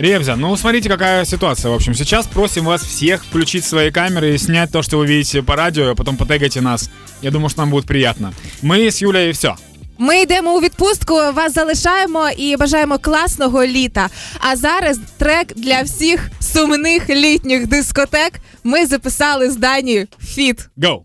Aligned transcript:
Ревзя, 0.00 0.36
ну 0.36 0.56
смотрите, 0.56 0.88
какая 0.88 1.24
ситуация. 1.24 1.70
В 1.70 1.74
общем, 1.74 1.94
сейчас 1.94 2.26
просим 2.26 2.64
вас 2.64 2.82
всех 2.82 3.24
включить 3.24 3.64
свои 3.64 3.90
камеры 3.90 4.34
и 4.34 4.38
снять 4.38 4.70
то, 4.70 4.82
что 4.82 4.98
вы 4.98 5.06
видите 5.06 5.42
по 5.42 5.56
радио, 5.56 5.90
а 5.90 5.94
потом 5.94 6.16
потегайте 6.16 6.60
нас. 6.60 6.90
Я 7.22 7.30
думаю, 7.30 7.48
что 7.48 7.60
нам 7.60 7.70
будет 7.70 7.86
приятно. 7.86 8.32
Мы 8.62 8.90
с 8.90 9.00
Юлей 9.00 9.32
все. 9.32 9.56
Ми 9.98 10.20
йдемо 10.20 10.56
у 10.56 10.60
відпустку, 10.60 11.14
вас 11.14 11.54
залишаємо 11.54 12.30
і 12.36 12.56
бажаємо 12.56 12.98
класного 12.98 13.64
літа. 13.64 14.08
А 14.40 14.56
зараз 14.56 14.98
трек 15.18 15.52
для 15.56 15.82
всіх 15.82 16.30
сумних 16.40 17.08
літніх 17.08 17.66
дискотек. 17.66 18.32
Ми 18.64 18.86
записали 18.86 19.50
з 19.50 19.56
Дані 19.56 20.06
фіт. 20.20 20.68
Go! 20.78 21.00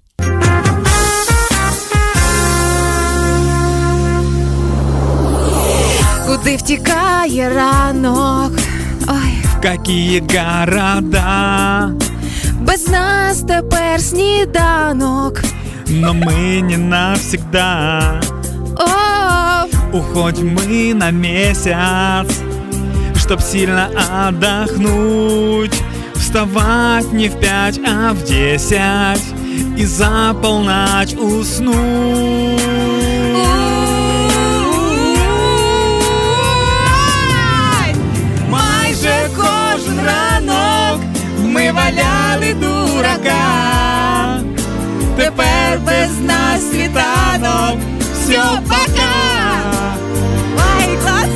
Куди 6.28 6.56
втікає 6.56 7.50
ранок? 7.50 8.52
Какие 9.67 10.21
города, 10.21 11.91
без 12.61 12.87
нас 12.87 13.41
тепер 13.41 14.01
сніданок. 14.01 15.43
но 15.89 16.15
мы 16.15 16.61
не 16.61 16.77
навсегда. 16.77 18.21
О, 18.79 19.67
Уходим 19.93 20.55
мы 20.55 20.95
на 20.95 21.11
месяц, 21.11 22.45
чтоб 23.17 23.41
сильно 23.41 23.91
отдохнуть. 24.29 25.75
Вставать 26.15 27.13
не 27.13 27.29
в 27.29 27.35
пять, 27.41 27.81
а 27.85 28.13
в 28.13 28.23
десять 28.23 29.35
и 29.77 29.85
за 29.85 30.33
полночь 30.41 31.15
уснуть. 31.15 33.06
ми 41.86 41.86
валяли 41.86 42.54
дурака. 42.54 44.40
Тепер 45.18 45.80
без 45.86 46.20
нас 46.20 46.72
світанок. 46.72 47.80
Все, 48.14 48.42
пока! 48.68 49.14
Ай, 50.78 50.98
клас! 51.04 51.30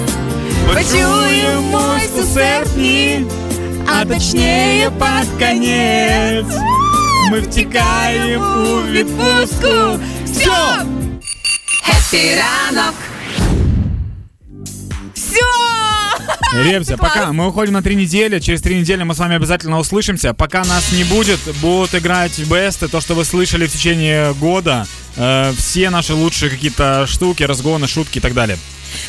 Почуємось 0.68 2.20
у 2.20 2.24
серпні, 2.34 3.26
а 3.88 4.06
точніше 4.06 4.92
під 5.00 5.48
конець. 5.48 6.60
Ми 7.32 7.40
втікаємо 7.40 8.46
у 8.46 8.92
відпустку. 8.92 10.00
Все! 10.26 10.86
Хеппі 11.84 12.30
ранок! 12.36 12.96
Ребзя, 16.54 16.98
пока. 16.98 17.32
Мы 17.32 17.48
уходим 17.48 17.74
на 17.74 17.82
три 17.82 17.96
недели. 17.96 18.40
Через 18.40 18.62
три 18.62 18.80
недели 18.80 19.04
мы 19.04 19.14
с 19.14 19.20
вами 19.20 19.36
обязательно 19.36 19.80
услышимся. 19.80 20.34
Пока 20.34 20.64
нас 20.64 20.92
не 20.92 21.04
будет, 21.04 21.40
будут 21.62 21.96
играть 21.96 22.40
бесты, 22.40 22.88
то, 22.88 23.02
что 23.02 23.14
вы 23.16 23.26
слышали 23.26 23.68
в 23.68 23.72
течение 23.72 24.34
года. 24.34 24.88
Э, 25.18 25.54
все 25.58 25.90
наши 25.90 26.14
лучшие 26.14 26.50
какие-то 26.50 27.06
штуки, 27.08 27.44
разгоны, 27.44 27.88
шутки 27.88 28.20
и 28.20 28.22
так 28.22 28.34
далее. 28.34 28.58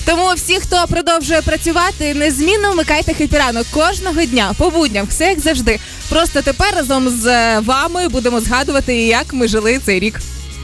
Тому 0.04 0.32
всі, 0.36 0.60
хто 0.60 0.84
продовжує 0.88 1.42
працювати, 1.42 2.14
незмінно 2.14 2.72
вмикайте 2.72 3.14
хепіранок 3.14 3.66
кожного 3.70 4.24
дня, 4.24 4.52
по 4.58 4.70
будням, 4.70 5.06
все 5.06 5.24
як 5.24 5.40
завжди. 5.40 5.78
Просто 6.08 6.42
тепер 6.42 6.74
разом 6.74 7.08
з 7.08 7.26
е, 7.26 7.60
вами 7.60 8.08
будемо 8.08 8.40
згадувати, 8.40 8.94
як 8.96 9.32
ми 9.32 9.48
жили 9.48 9.80
цей 9.84 10.00
рік. 10.00 10.20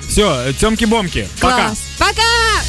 Все, 0.09 0.23
тёмки-бомки. 0.61 1.27
Пока. 1.41 1.57
Клас. 1.57 1.79
Пока! 1.98 2.66